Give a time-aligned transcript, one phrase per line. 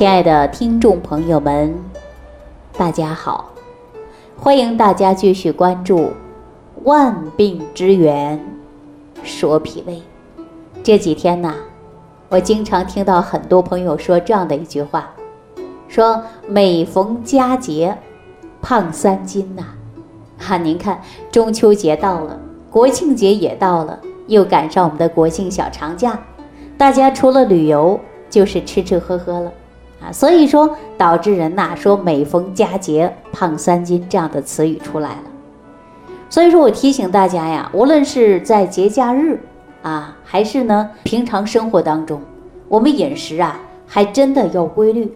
[0.00, 1.78] 亲爱的听众朋友们，
[2.78, 3.50] 大家好！
[4.34, 5.98] 欢迎大家继续关注
[6.84, 8.42] 《万病之源
[9.22, 9.96] 说脾胃》。
[10.82, 11.54] 这几天呢，
[12.30, 15.10] 我经常听到很多朋友说这样的一句话：
[15.86, 17.94] 说每逢佳节
[18.62, 19.64] 胖三斤呐！
[20.38, 22.40] 哈，您看中秋节到了，
[22.70, 26.18] 国庆节也到了，又赶上我们的国庆小长假，
[26.78, 29.52] 大家除了旅游就是吃吃喝喝了。
[30.02, 35.22] 啊，所以说导致人呐说每逢佳节胖三斤这样的词语出来了。
[36.30, 39.38] 所以说我提醒大家呀，无论是在节假日
[39.82, 42.22] 啊，还是呢平常生活当中，
[42.68, 45.12] 我们饮食啊还真的要规律，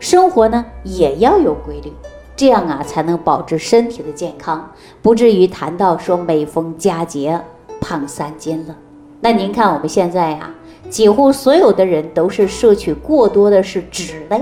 [0.00, 1.92] 生活呢也要有规律，
[2.36, 7.40] 这样啊才能保持身体的健康，不至于谈到说每逢佳节
[7.80, 8.76] 胖三斤了。
[9.20, 10.50] 那您看我们现在呀。
[10.88, 14.40] 几乎所有的人都是摄取过多的是脂类，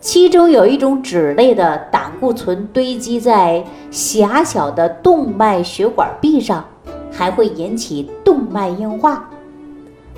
[0.00, 6.64] 其中有一种脂类的胆固醇堆积在狭小的动脉血管壁上，
[7.10, 9.28] 还会引起动脉硬化。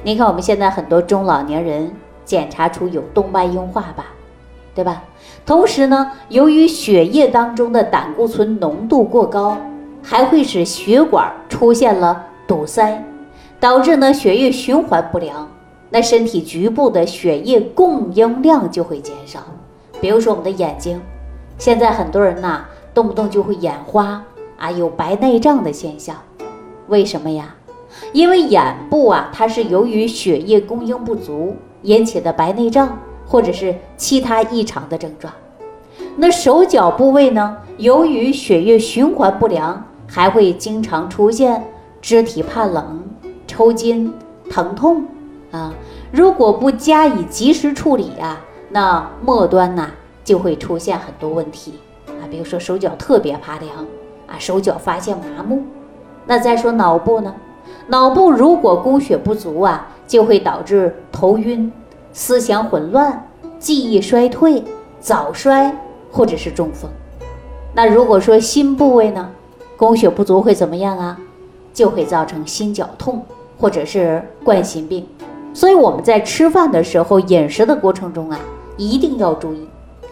[0.03, 1.91] 你看我们现在很多中老年人
[2.25, 4.07] 检查出有动脉硬化吧，
[4.75, 5.03] 对吧？
[5.47, 9.57] 同时呢，由于血液当中的胆固醇浓度过高，
[10.03, 13.03] 还会使血管出现了堵塞。
[13.59, 15.49] 导致呢血液循环不良，
[15.91, 19.41] 那身体局部的血液供应量就会减少。
[20.01, 21.01] 比如说我们的眼睛，
[21.59, 24.23] 现在很多人呐动不动就会眼花
[24.59, 26.17] 啊，有白内障的现象。
[26.89, 27.55] 为什么呀？
[28.13, 35.33] 因为眼部啊它是由于血液供应不足引起的白内障，或者是其他异常的症状。
[36.17, 41.65] 那手脚部位呢，由于血液循环不良，还会经常出现
[42.03, 43.03] 肢体怕冷。
[43.57, 44.12] 抽筋、
[44.51, 45.03] 疼痛
[45.51, 45.73] 啊，
[46.12, 49.91] 如果不加以及时处理啊，那末端呢
[50.23, 51.73] 就会出现很多问题
[52.07, 53.79] 啊，比如说手脚特别怕凉
[54.27, 55.63] 啊，手脚发现麻木。
[56.27, 57.35] 那再说脑部呢，
[57.86, 61.73] 脑部如果供血不足啊，就会导致头晕、
[62.13, 63.27] 思想混乱、
[63.59, 64.63] 记忆衰退、
[65.01, 65.75] 早衰
[66.13, 66.91] 或者是中风。
[67.73, 69.30] 那如果说心部位呢，
[69.79, 71.19] 供血不足会怎么样啊？
[71.73, 73.25] 就会造成心绞痛。
[73.58, 75.06] 或者是冠心病，
[75.55, 78.39] 所以我们在吃饭的时候，饮食的过程中啊，
[78.77, 79.67] 一定要注意，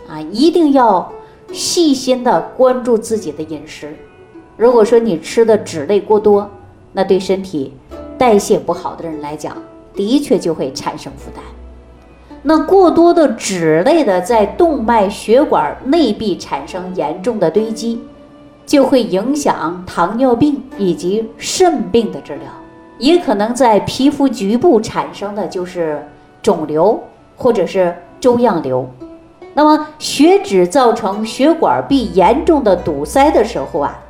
[0.08, 1.12] 啊，一定要
[1.52, 3.94] 细心的关注自己的饮食。
[4.56, 6.50] 如果说你吃的脂类过多，
[6.92, 7.72] 那对身体
[8.16, 9.56] 代谢不好的人来讲，
[9.94, 11.44] 的确就会产生负担。
[12.42, 18.00] 那过多的脂类的在动脉血管内壁产生严重的堆积，
[18.64, 22.48] 就会影响糖尿病以及肾病的治疗。
[22.98, 26.06] 也可能在皮肤局部产生的就是
[26.40, 27.02] 肿瘤
[27.36, 28.88] 或者是粥样瘤，
[29.54, 34.00] 那么血脂造成血管壁严重的堵塞的时候啊，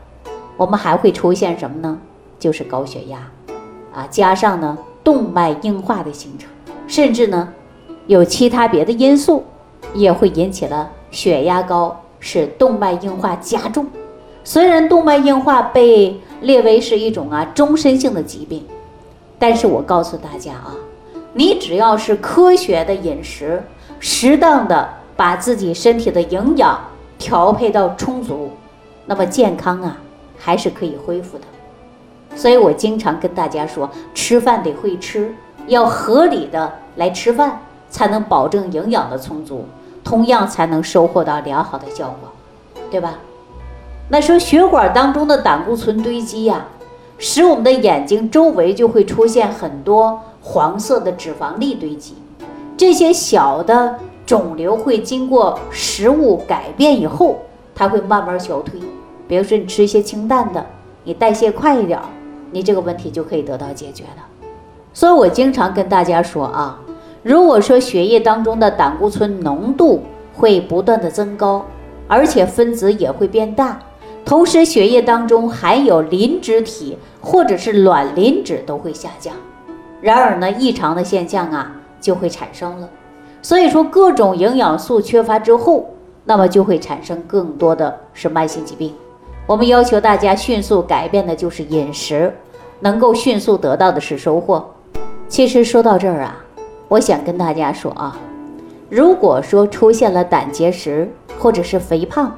[0.56, 1.98] 我们还会出现什么呢？
[2.38, 3.18] 就是高血压，
[3.94, 6.50] 啊，加上呢动脉硬化的形成，
[6.86, 7.48] 甚至呢
[8.06, 9.44] 有其他别的因素
[9.94, 13.86] 也会引起了血压高，使动脉硬化加重。
[14.44, 18.62] 虽然动脉硬化被列为是一种啊终身性的疾病。
[19.46, 20.74] 但是我告诉大家啊，
[21.34, 23.62] 你只要是科学的饮食，
[24.00, 24.88] 适当的
[25.18, 26.82] 把自己身体的营养
[27.18, 28.52] 调配到充足，
[29.04, 29.98] 那么健康啊
[30.38, 31.44] 还是可以恢复的。
[32.34, 35.34] 所以我经常跟大家说，吃饭得会吃，
[35.66, 39.66] 要合理的来吃饭，才能保证营养的充足，
[40.02, 42.32] 同样才能收获到良好的效果，
[42.90, 43.16] 对吧？
[44.08, 46.64] 那说血管当中的胆固醇堆积呀。
[47.18, 52.14] 使我们的眼睛周围就会出现很多黄色的脂肪粒堆积，
[52.76, 57.38] 这些小的肿瘤会经过食物改变以后，
[57.74, 58.80] 它会慢慢消退。
[59.26, 60.64] 比如说你吃一些清淡的，
[61.04, 61.98] 你代谢快一点，
[62.50, 64.48] 你这个问题就可以得到解决了。
[64.92, 66.78] 所以我经常跟大家说啊，
[67.22, 70.02] 如果说血液当中的胆固醇浓度
[70.34, 71.64] 会不断的增高，
[72.06, 73.78] 而且分子也会变大。
[74.24, 79.34] 同时，血液当中含有磷脂体或者是卵磷脂都会下降，
[80.00, 82.88] 然而呢，异常的现象啊就会产生了。
[83.42, 85.90] 所以说，各种营养素缺乏之后，
[86.24, 88.94] 那么就会产生更多的是慢性疾病。
[89.46, 92.32] 我们要求大家迅速改变的就是饮食，
[92.80, 94.64] 能够迅速得到的是收获。
[95.28, 96.42] 其实说到这儿啊，
[96.88, 98.16] 我想跟大家说啊，
[98.88, 102.34] 如果说出现了胆结石或者是肥胖，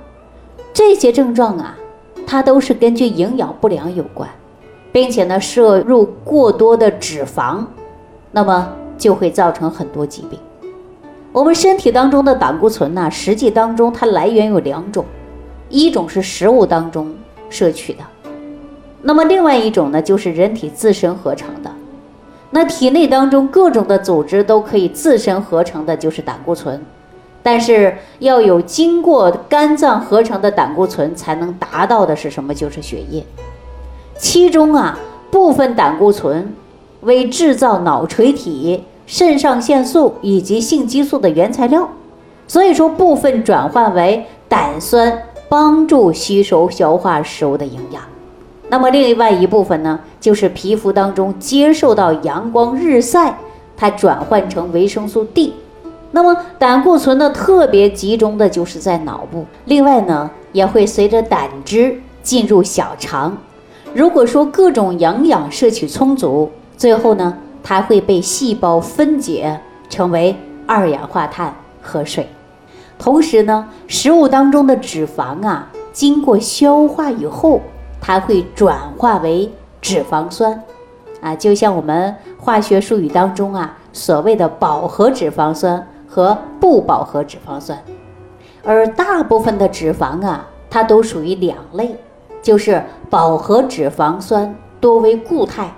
[0.77, 1.75] 这些症状啊，
[2.27, 4.29] 它都是根据营养不良有关，
[4.93, 7.65] 并且呢，摄入过多的脂肪，
[8.31, 10.39] 那么就会造成很多疾病。
[11.33, 15.03] 我们身体当中的胆固醇呢，实际当中它来源有两种，
[15.71, 17.11] 一种是食物当中
[17.49, 18.01] 摄取的，
[19.01, 21.71] 那么另外一种呢，就是人体自身合成的。
[22.51, 26.79] 那体内当中各种的组织都可以自身合成的，就是胆固醇，
[27.47, 32.53] 但是要有经过肝脏合成的胆固醇才能达到的是什么？
[32.53, 33.25] 就是血液。
[34.19, 34.99] 其中啊，
[35.31, 36.53] 部分胆固醇
[37.03, 38.83] 为制造脑垂体。
[39.07, 41.89] 肾上腺素以及性激素的原材料，
[42.49, 48.03] 所以说部分转换为胆酸，帮助吸收消化食物的营养。
[48.69, 53.39] 那么另外一部分呢，就是皮肤当中接受到阳光日晒，
[53.77, 55.55] 它转换成维生素 D。
[56.17, 63.37] 那么胆固醇呢，特别集中的就是在脑部，另外呢，也会随着胆汁进入小肠。
[63.93, 67.37] 如果说各种营养摄取充足，最后呢。
[67.69, 69.61] 它会被细胞分解
[69.91, 70.37] 成为
[70.69, 71.53] 二氧化碳
[71.83, 72.29] 和水，
[72.97, 77.61] 同时呢，食物当中的脂肪啊，经过消化以后，
[78.01, 80.63] 它会转化为脂肪酸，
[81.21, 85.85] 啊，就像我们化学术语当中啊，所谓的饱和脂肪酸
[86.17, 87.79] 和不饱和脂肪酸，
[88.65, 91.95] 而大部分的脂肪啊，它都属于两类，
[92.41, 95.71] 就是饱和脂肪酸多为固态，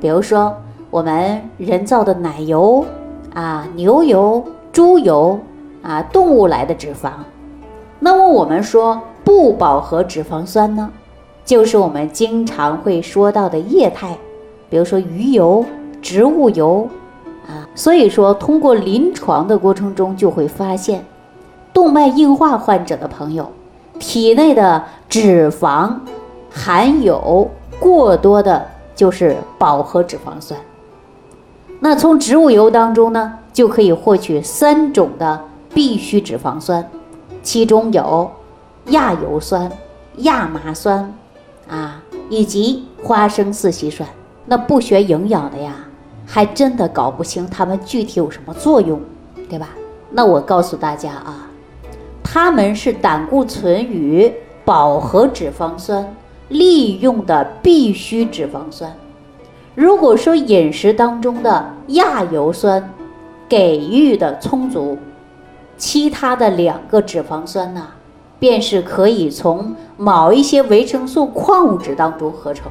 [0.00, 0.52] 比如说。
[0.88, 2.86] 我们人造的奶油
[3.34, 4.42] 啊、牛油、
[4.72, 5.38] 猪油
[5.82, 7.10] 啊、动物来的脂肪，
[7.98, 10.90] 那么我们说不饱和脂肪酸呢，
[11.44, 14.16] 就是我们经常会说到的液态，
[14.70, 15.64] 比如说鱼油、
[16.00, 16.88] 植物油。
[17.76, 21.04] 所以说，通过临床的过程中就会发现，
[21.72, 23.52] 动脉硬化患者的朋友
[23.98, 25.94] 体内的脂肪
[26.50, 30.58] 含有过多的，就是饱和脂肪酸。
[31.78, 35.38] 那从植物油当中呢，就可以获取三种的
[35.74, 36.88] 必需脂肪酸，
[37.42, 38.30] 其中有
[38.86, 39.70] 亚油酸、
[40.16, 41.14] 亚麻酸，
[41.68, 44.08] 啊，以及花生四烯酸。
[44.46, 45.74] 那不学营养的呀，
[46.26, 49.00] 还真的搞不清它们具体有什么作用，
[49.48, 49.68] 对吧？
[50.10, 51.48] 那我告诉大家啊，
[52.22, 54.32] 它们是胆固醇与
[54.64, 56.14] 饱和脂肪酸
[56.48, 58.92] 利用的必需脂肪酸。
[59.74, 62.92] 如果说饮食当中的亚油酸
[63.48, 64.98] 给予的充足，
[65.76, 67.86] 其他的两个脂肪酸呢，
[68.38, 72.70] 便是可以从某一些维生素、矿物质当中合成。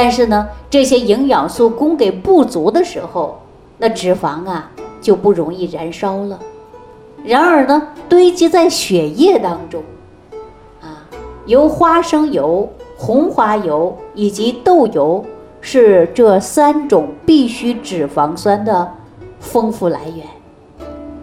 [0.00, 3.40] 但是呢，这些营养素供给不足的时候，
[3.78, 6.38] 那脂肪啊就不容易燃烧了。
[7.24, 9.82] 然而呢，堆积在血液当中，
[10.80, 11.02] 啊，
[11.46, 15.24] 由花生油、红花油以及豆油。
[15.60, 18.92] 是这三种必需脂肪酸的
[19.40, 20.24] 丰富来源。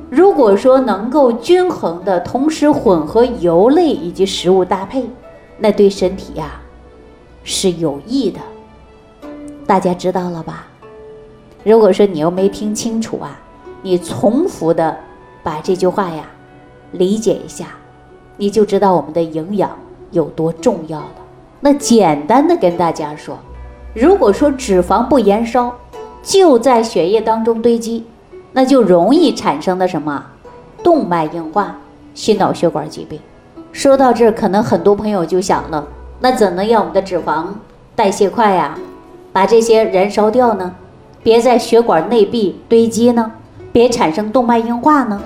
[0.09, 5.05] 如果说能够均衡的同时混合油类以及食物搭配，
[5.59, 6.59] 那对身体呀
[7.45, 8.41] 是有益的。
[9.67, 10.67] 大家知道了吧？
[11.63, 13.39] 如果说你又没听清楚啊，
[13.81, 14.95] 你重复的
[15.41, 16.23] 把这句话呀
[16.91, 17.69] 理解一下，
[18.37, 19.71] 你就知道我们的营养
[20.11, 21.15] 有多重要了。
[21.59, 23.37] 那简单的跟大家说。
[23.95, 25.73] 如果说脂肪不燃烧，
[26.21, 28.05] 就在血液当中堆积，
[28.51, 30.23] 那就容易产生的什么
[30.83, 31.75] 动脉硬化、
[32.13, 33.19] 心脑血管疾病。
[33.71, 35.87] 说到这，可能很多朋友就想了：
[36.19, 37.45] 那怎能让我们的脂肪
[37.95, 38.77] 代谢快呀？
[39.35, 40.73] 把这些燃烧掉呢？
[41.21, 43.33] 别在血管内壁堆积呢？
[43.73, 45.21] 别产生动脉硬化呢？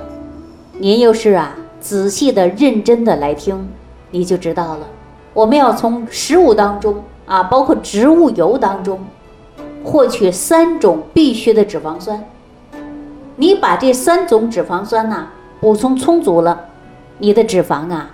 [0.80, 3.70] 您又是啊仔细的、认真的来听，
[4.10, 4.88] 你就知道了。
[5.32, 7.04] 我们要从食物当中。
[7.28, 9.00] 啊，包括植物油当中，
[9.84, 12.26] 获取三种必需的脂肪酸。
[13.36, 15.28] 你把这三种脂肪酸呐
[15.62, 16.60] 补充充足了，
[17.20, 18.10] 你的脂肪啊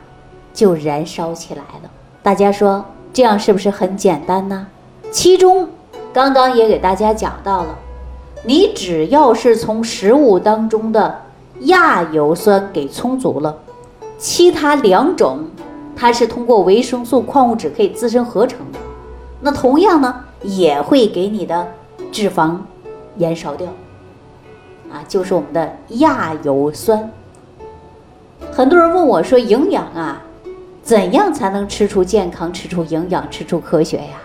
[0.53, 1.89] 就燃烧起来了。
[2.21, 2.83] 大家说
[3.13, 4.67] 这样是不是很简单呢？
[5.09, 5.69] 其中
[6.15, 7.77] 刚刚也给大家讲到了，
[8.45, 11.23] 你只要是从食物当中的
[11.63, 13.53] 亚油酸给充足了，
[14.17, 15.39] 其他两种
[15.93, 18.79] 它是通过维生素、矿物质可以自身合成的。
[19.41, 21.67] 那同样呢，也会给你的
[22.13, 22.59] 脂肪
[23.17, 23.67] 燃烧掉，
[24.89, 27.11] 啊，就是我们的亚油酸。
[28.53, 30.21] 很多人问我说：“营养啊，
[30.81, 34.21] 怎样才能吃出健康、吃出营养、吃出科学呀？”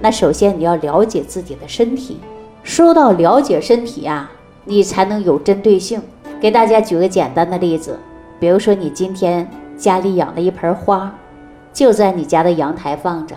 [0.00, 2.20] 那首先你要了解自己的身体。
[2.62, 4.30] 说到了解身体呀，
[4.64, 6.02] 你才能有针对性。
[6.40, 7.98] 给大家举个简单的例子，
[8.38, 11.12] 比如说你今天家里养了一盆花，
[11.72, 13.34] 就在你家的阳台放着。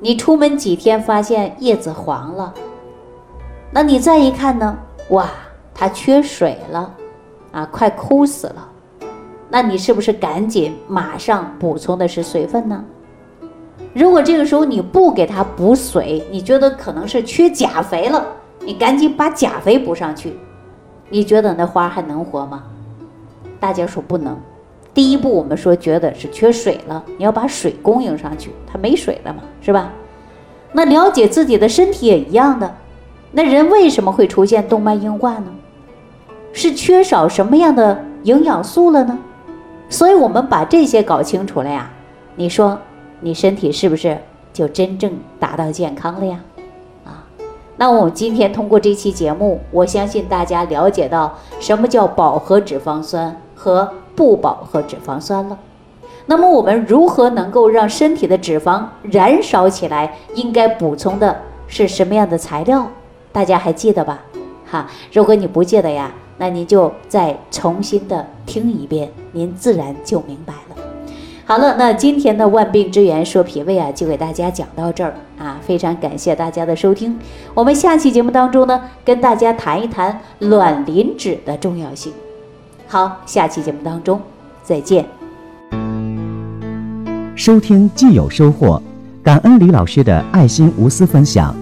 [0.00, 2.54] 你出门几天发现叶子黄了，
[3.70, 4.76] 那你再一看呢？
[5.10, 5.28] 哇，
[5.74, 6.94] 它缺水了，
[7.52, 8.68] 啊，快枯死了，
[9.50, 12.84] 那你是不是赶紧马上补充的是水分呢？
[13.94, 18.26] 如果这个时候你不给它补水，你觉得可能是缺钾肥了，
[18.66, 20.36] 你赶紧把钾肥补上去，
[21.10, 22.64] 你觉得那花还能活吗？
[23.60, 24.36] 大家说不能。
[24.92, 29.92] 第一步我们说觉得是缺水了，你要把水供应上去，它没水了嘛，是吧？
[30.72, 32.74] 那了解自己的身体也一样的，
[33.30, 35.46] 那人为什么会出现动脉硬化呢？
[36.52, 39.16] 是缺少什么样的营养素了呢？
[39.88, 41.88] 所以我们把这些搞清楚了呀，
[42.34, 42.76] 你说。
[43.24, 44.18] 你身体是不是
[44.52, 46.40] 就真正达到健康了呀？
[47.06, 47.24] 啊，
[47.78, 55.58] 那我们今天通过这期节目，我相信大家了解到什么叫饱和脂肪酸和不饱和脂肪酸了。
[56.26, 60.18] 那么我们如何能够让身体的脂肪燃烧起来？
[60.34, 61.34] 应该补充的
[61.66, 62.86] 是什么样的材料？
[63.32, 64.20] 大家还记得吧？
[64.70, 70.83] 哈，如果你不记得呀，那您就再重新的听一遍，您自然就明白了。
[71.46, 77.18] 好了，那今天的万病之源说脾胃啊，就给大家讲到这儿啊，非常感谢大家的收听。
[77.52, 82.10] 我们下期节目当中呢，跟大家谈一谈卵磷脂的重要性。
[82.88, 84.18] 好，下期节目当中
[84.62, 85.04] 再见。
[87.36, 88.80] 收听既有收获，
[89.22, 91.54] 感恩李老师的爱心无私分享。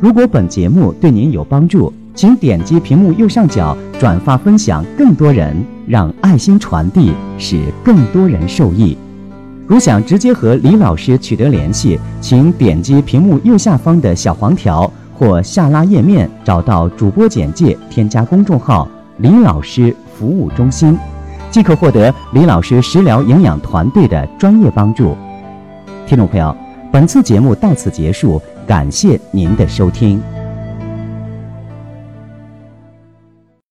[0.00, 5.54] 如果本节目对您有帮助，请点击屏幕右上角转发分享，更多人
[5.86, 8.96] 让爱心传递，使更多人受益。
[9.66, 20.96] 如想直接和李老师取得联系，请点击屏幕右下方的小黄条或下拉页面，找到主播简介，添加公众号“李老师服务中心”，
[21.50, 25.16] 即可获得李老师食疗营养团队的专业帮助。
[26.06, 26.56] 听众朋友，
[26.92, 30.22] 本次节目到此结束，感谢您的收听。